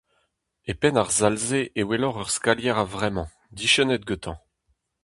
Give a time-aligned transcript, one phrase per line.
[0.71, 3.29] E penn ar sal-se e weloc'h ur skalier a vremañ.
[3.57, 4.37] Diskennit gantañ.